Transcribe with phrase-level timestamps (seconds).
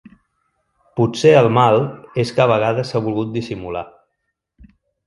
[0.99, 1.77] Potser el mal
[2.25, 3.87] és que a vegades s’ha volgut dissimular.